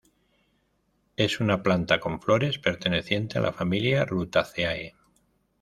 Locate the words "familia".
3.53-4.03